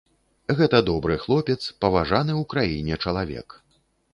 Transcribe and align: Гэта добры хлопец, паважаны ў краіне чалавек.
Гэта 0.61 0.77
добры 0.87 1.17
хлопец, 1.25 1.57
паважаны 1.85 2.33
ў 2.41 2.51
краіне 2.55 2.99
чалавек. 3.07 3.47